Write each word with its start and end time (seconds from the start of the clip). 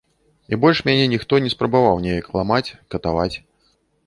І 0.55 0.57
больш 0.63 0.79
мяне 0.87 1.03
ніхто 1.13 1.39
не 1.43 1.51
спрабаваў 1.55 2.01
неяк 2.07 2.33
ламаць, 2.37 2.75
катаваць. 2.97 3.31